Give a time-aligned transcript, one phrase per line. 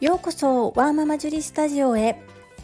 [0.00, 2.22] ようこそワーママジュリスタジオへ。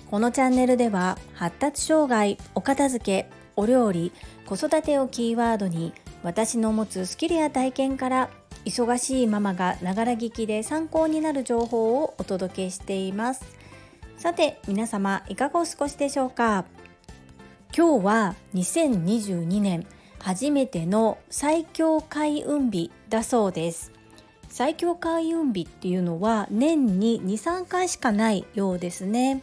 [0.09, 4.13] このチャンネルでは発達障害お片付けお料理
[4.47, 5.93] 子育てをキーワードに
[6.23, 8.31] 私の持つスキルや体験から
[8.65, 13.45] 忙しいママがながら聞きで参考になる情報をお届けしています。
[14.17, 16.65] さて皆様いかがお過ごしでしょうか？
[17.77, 19.89] 今日は2022年
[20.21, 23.91] 初めての最強開運日だそうです。
[24.55, 29.43] 最強開運日っていうのは年に23回しかないようですね。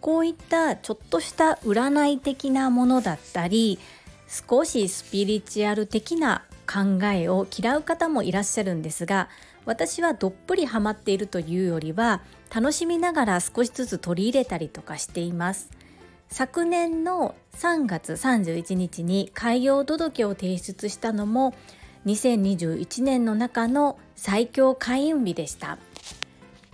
[0.00, 3.80] こういったちょっとした占い的なものだったり
[4.28, 9.28] 少しスピリチュアル的な考えを嫌う方もいらっしゃるんですが
[9.64, 12.22] 私はどっぷりハマっているというよりは
[12.54, 15.68] 楽しみながら少しずつ取り入れたりとかしています。
[16.28, 21.54] 昨年の3月31日に開業届を提出したのも
[22.06, 25.78] 2021年の中の最強開運日でした。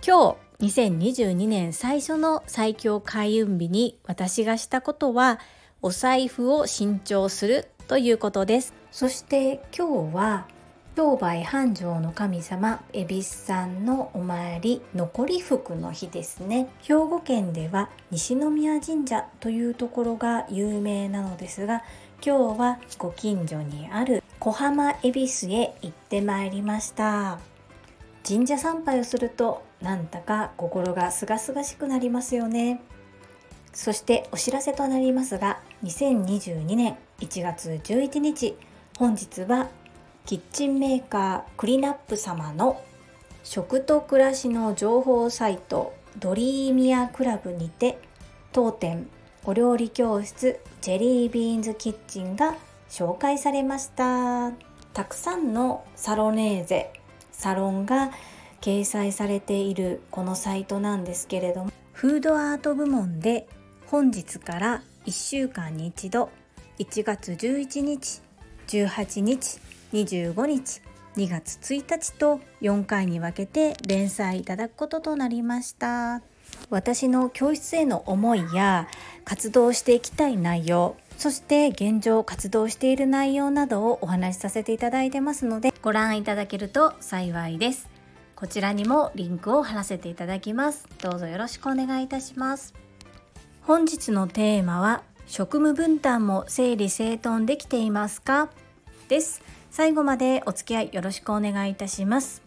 [0.03, 5.39] 今日2022年最初の最強開運日に私がしたことは
[5.83, 8.73] お財布を新調するということです。
[8.91, 10.47] そして今日は
[10.97, 16.69] 商売繁盛の神様恵比寿さんのお参り残り福の日ですね。
[16.83, 21.83] 兵庫県では西宮神社というところが有名なのですが
[22.25, 27.39] 今日はご近所にある小浜恵比寿へ行ってまいりました。
[28.25, 32.79] 神社参拝をするとなんだか心がすがすがしくなりますよね。
[33.73, 38.55] そしてお知らせとなりますが2022年1月11日
[38.97, 39.67] 本日は
[40.25, 42.81] キッチンメーカークリナップ様の
[43.43, 47.99] 食と暮らしの情報サイトドリーミアクラブにて
[48.51, 49.07] 当店
[49.43, 52.55] お料理教室ジェリービーンズキッチンが
[52.89, 54.51] 紹介されました。
[54.95, 56.93] たくさんのサロネーゼ
[57.33, 58.11] サロンが
[58.61, 63.45] 掲載されているこのサイトなんですけれどもフードアート部門で
[63.87, 66.31] 本日から1週間に一度
[66.79, 68.21] 1月11日
[68.67, 69.59] 18日
[69.93, 70.81] 25日
[71.15, 76.21] 2月1日と4回に分けて連載いただくこととなりました。
[76.69, 78.87] 私の教室への思いや
[79.23, 87.89] 活動していきたい内容そして現状活動している内容などをお話しさせていただいてますのでご覧いただけると幸いです。
[88.35, 90.87] こちらにもリンクを貼らせていただきます。
[91.01, 92.73] どうぞよろしくお願いいたします。
[93.61, 98.49] 本日のテーマは職務分担も整理整頓できていますか？
[99.07, 99.41] です。
[99.75, 102.41] 最後までお付き合いよろしくお願いいたします。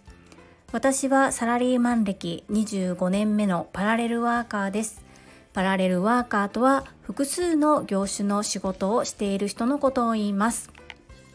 [0.72, 5.04] 私はサラリーマン歴25年目のパラレルワーカーです。
[5.52, 10.70] パラレルワーカーとは複数の業種の仕事をしている人のことを言います。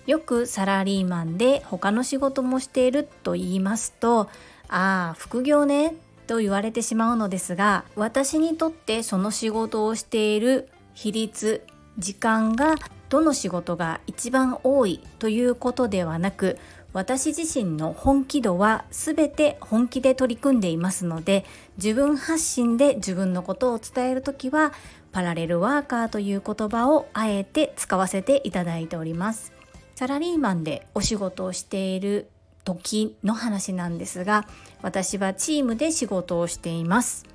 [0.08, 4.22] よくサラリーマンで他の仕事もしていると言いますと
[4.70, 5.94] ああ副業ね
[6.26, 11.64] と言われてしまうのですが私にとってその仕事をしている比率
[12.00, 12.76] 時間が
[13.14, 16.58] どの仕事が一番多いということではなく
[16.94, 21.46] 私自身の本気度は全て本気で取り組んでいますので
[21.78, 24.74] 自分発信で自分のことを伝える時は
[25.12, 29.54] パラレルワーカーという言葉をあえて使わせていただいております。
[29.94, 32.32] サラリーマンでお仕事をしている
[32.64, 34.48] 時の話なんですが
[34.82, 37.28] 私はチームで仕事をしています。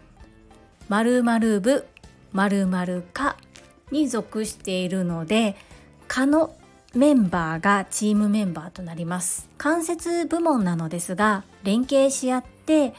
[0.88, 1.86] 〇〇部
[2.32, 3.36] 〇〇課
[3.92, 5.56] に属しているので
[6.08, 6.56] 課の
[6.94, 9.48] メンバーがチームメンバーとなります。
[9.58, 12.94] 間接部門なのですが連携し合って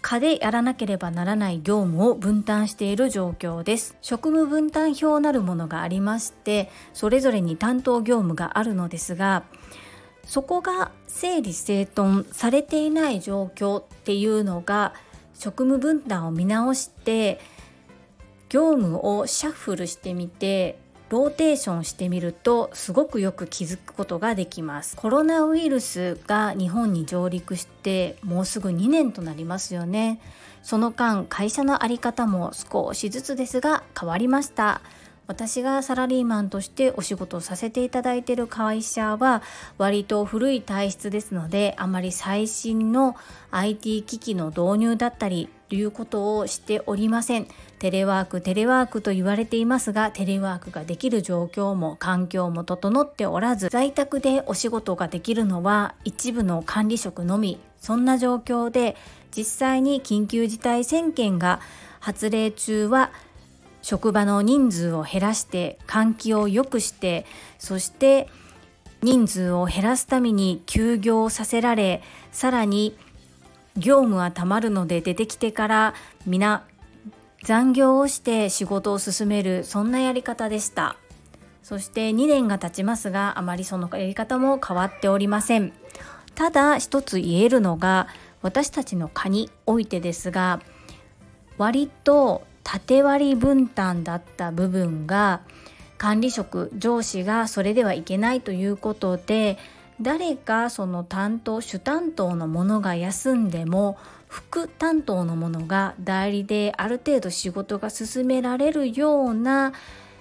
[0.00, 3.96] 課でやらなければならない業務を分担している状況です。
[4.00, 9.44] 職務分担表なるものがありましてそれぞれに担当業務があるのですが
[10.26, 14.94] そこが整理整頓されていない状況っていうのが
[15.34, 17.38] 職務分担を見直して
[18.48, 20.78] 業務をシャッフルしてみて
[21.10, 24.96] ローテーションしてみるとすごくよく気づくことができます。
[24.96, 30.20] コロナウイルスが日本に上陸してもうすぐ2年となりますよね。
[30.62, 34.80] その間会社の在り方も少しずつですが変わりました。
[35.26, 39.42] 私がサラリーマンとしてお仕事をさせていただいている会社は
[39.78, 43.16] 割と古い体質ですのであまり最新の
[43.50, 47.48] IT 機器の導入だったりということをしておりません。
[47.78, 57.58] テレワークテレワークと言われていますがテレワークができる状況も環境も整っておらず在宅でお仕事ができるのは一部の管理職のみ。
[57.80, 58.96] そんな状況で
[59.36, 61.60] 実際に緊急事態宣言が
[61.98, 63.10] 発令中は
[63.84, 67.26] 職場の人数を減らして換気を良くして
[67.58, 68.30] そして
[69.02, 72.02] 人数を減らすために休業させられ
[72.32, 72.96] さらに
[73.76, 75.94] 業務はたまるので出てきてから
[76.26, 76.64] 皆
[77.42, 80.96] 残業をして仕事を進めるそんなやり方でした。
[81.62, 85.74] そして2年が経ちますがあまりそのやり方も変わっておりません。
[86.34, 88.08] ただ一つ言えるのが
[88.40, 90.62] 私たちの科においてですが
[91.58, 95.42] 割と縦割り分担だった部分が
[95.98, 99.58] 管理職上司がそれではいけないということで
[100.00, 103.96] 誰かその担当主担当の者が休んでも
[104.26, 109.72] 副担当の者が代理である程度仕事が進められるような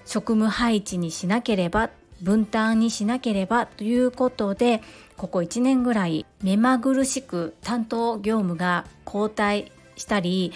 [0.06, 1.89] 職務配置にしなければ
[2.22, 4.81] 分担にしなければということで
[5.18, 10.54] ここ1年ぐらい目まぐるしく担当業務が交代したり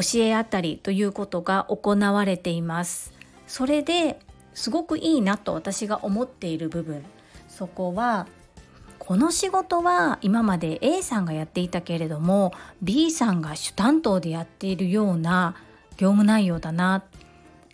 [0.00, 3.12] 教え合ったりということが行われています。
[3.48, 4.18] それで
[4.54, 7.04] すごくいいなと私が思っている部分
[7.48, 8.26] そこは
[8.98, 12.52] この仕事は今まで A さんがやっていたけれども
[12.82, 15.54] B さんが主担当でやっているような
[15.96, 17.04] 業務内容だな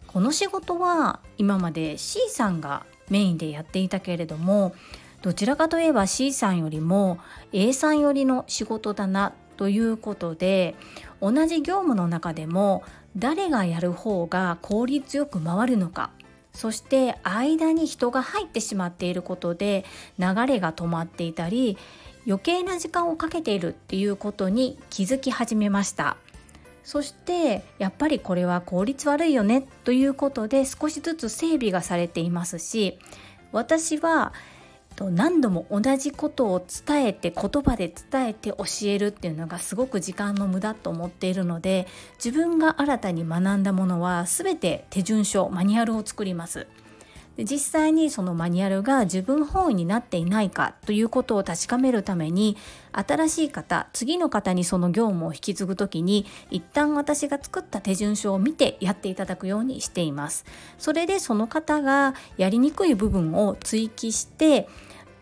[0.06, 4.74] この仕事は今まで C さんがメインでやっていたけれども
[5.22, 7.18] どちらかといえば C さんよりも
[7.52, 10.74] A さんよりの仕事だなということで
[11.24, 12.84] 同じ業務の中でも
[13.16, 16.10] 誰がやる方が効率よく回るのか
[16.52, 19.86] そして間に人が入ってしまっていることで
[20.18, 21.78] 流れが止まっていたり
[22.26, 26.16] 余計な時間をかけているっていうことに気づき始めました。
[26.84, 32.98] そしてやっぱりこれは効率悪いよねということで少しずつ整備がされていますし
[33.52, 34.34] 私は
[35.00, 41.88] 何度も同じことを伝えて言葉で伝えて教えるっていうのがすごく時間の無駄と思っているので
[42.24, 46.68] 自分が新たに学んだものは全て手順書マニュアルを作ります。
[47.36, 52.56] で実際にそのマニュアルが自分本位になっていないかということを確かめるために
[52.92, 60.44] 新しい方次の方にその業務を引き継ぐ時に一旦私が作った手順書を見てやっていただくようにしています
[60.78, 64.68] それでその方がやりにくい部分を追記して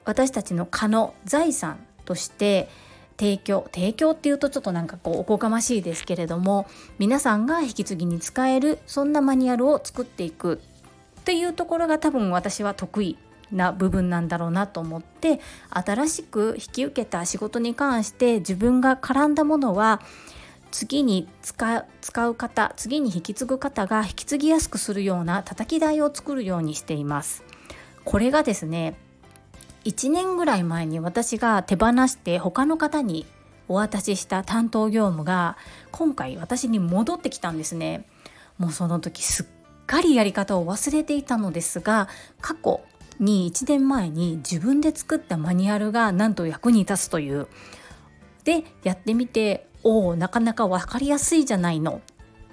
[0.04, 2.69] 私たちの可の財産として
[3.19, 6.66] 提供提供っていうとちょっとなんかこうおこがましいですけれども
[6.99, 10.60] 皆さんが引き継ぎに使えるそんなマニュアルを作っていく
[11.20, 13.16] っていうところが多分私は得意
[13.52, 15.40] な部分なんだろうなと思って
[15.70, 20.00] 新しく引き受けた仕事に関して自分が絡んだものは
[20.70, 27.44] 次に使う方次に引き継ぐ方が引き継ぎやすくするような叩き台を作るようにしています。
[28.04, 28.94] これがですね
[29.84, 33.26] 1年ぐらい前に私が手放して他の方に
[33.69, 35.56] お渡しした担当業務が
[35.90, 38.06] 今回私に戻ってきたんですね。
[38.58, 39.46] もうその時すっ
[39.87, 42.08] かりやり方を忘れていたのですが
[42.40, 42.81] 過去
[43.19, 47.49] に1年前に自分で作ったマニュアルがなんと役に立つという。
[48.44, 52.00] でやってみておおなかなか分かりやすいじゃないの。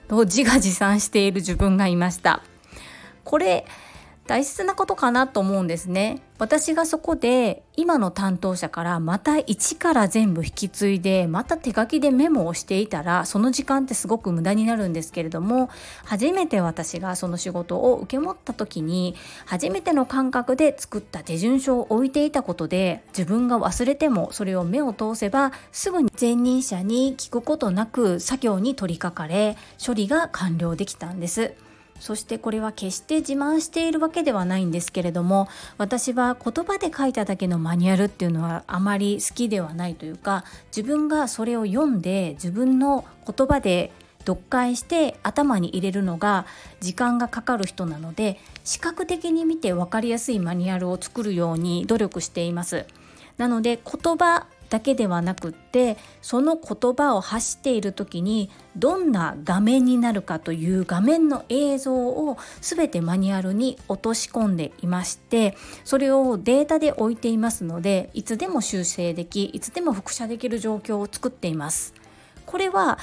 [0.07, 2.41] と自画自賛している自分がいました。
[3.23, 3.65] これ
[4.29, 6.21] 大切なことかなと思うんですね。
[6.37, 15.71] 私がそこで今の担当者からまた一から全部引き継いでまた手書きでメモをしていたらその時間ってすごく無駄になるんですけれども
[16.05, 19.15] 初めて私がその仕事を受け持った時に
[19.47, 31.68] 初めての感覚で作った手順書を置いていたことで自分が忘れてもそれを目を通せばすぐに前任者に聞くことなく作業に取り掛かれ処理が完了できたんです。
[31.99, 40.43] そしてこれは決して自慢しているわけではないんですけれども私は言葉で書いただけのマニュアルっていうのはあまり好きではないというか
[40.75, 46.45] 自分がそれを読んで自分の言葉で読解して頭に入れるのが
[46.81, 52.85] 時間がかかる人なので視覚的に見て分かりやすいマニュアルを作るように努力しています。
[53.37, 71.93] なので言葉だけではなくってその言葉を発している時にどんな画面になるかという画面の映像を全てマニュアルに落とし込んでいましてそれをデータで置いていますのでいつでも修正できいつでも複写できる状況を作っています。
[72.45, 72.97] これは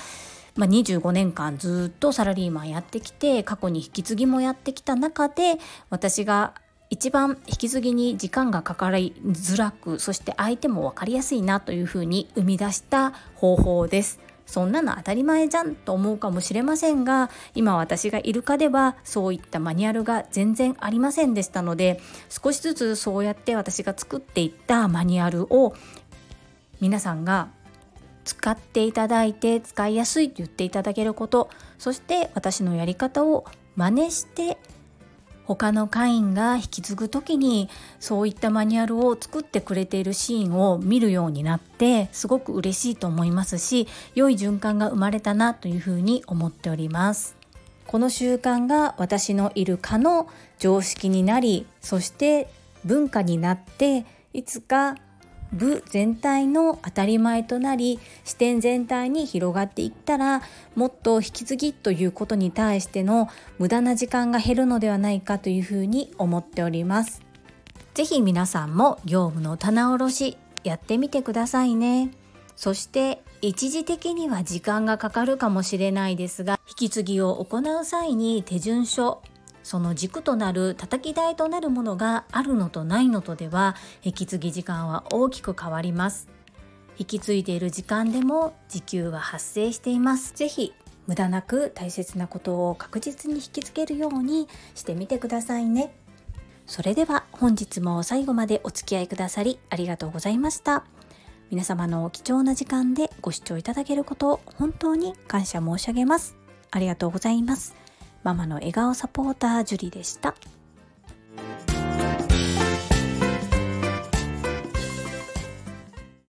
[0.57, 5.59] まあ、25年間ずっとサラリーマンやってきて過去に引き継ぎもやってきた中で
[5.91, 6.55] 私が
[6.89, 14.21] 一番引き継ぎに時間がかかりづらくそして相手も分かりやすいなというふうに生み出した方法です。
[14.47, 25.75] そんなの当たり前じゃんと思うかもしれませんが今私がいるかではそういったマニュアルが全然ありませんでしたので少しずつそうやって私が作っていったマニュアルを
[26.81, 27.49] 皆さんが
[28.25, 34.59] 使っていただいて使いやすいと言っていただけることそして私のやり方を真似して
[35.47, 47.37] 他の会員が引き継ぐ時にそういったマニュアルを作ってくれているシーンを見るようになってすごく嬉しいと思いますし良い循環が生まれたなというふうに思っております。
[47.87, 52.49] この習慣が私のいるかの常識になりそして
[52.85, 54.97] 文化になっていつか
[55.53, 60.43] 部全体の当たり前となり視点全体に広がっていったら
[60.75, 67.23] もっと引き継ぎということに対しての無駄な時間が減るのではないかというふうに思っております。
[67.95, 72.11] ぜひ皆さんも業務の棚卸しやってみてくださいね。
[72.57, 79.23] そして一時的には時間がかかるかもしれないですが引き継ぎを行う際に手順書
[79.67, 86.29] その軸となる叩き台となるものがあるのとないのとでは引き継ぎ時間は大きく変わります。
[86.97, 90.33] 引き継いでいる時間でも時給は発生しています。
[90.35, 90.73] ぜひ
[91.09, 94.47] 無駄なく大切なことを確実に引きつけるように
[94.77, 95.93] してみてくださいね。
[96.69, 100.85] それでは本日も最後までお付き合いくださりありがとうございました。
[101.51, 106.37] 皆様の貴重な時間でご視聴いただけることを本当に感謝申し上げます。
[106.71, 107.86] ありがとうございます。
[108.27, 110.35] ママの笑顔サポータージュリでした。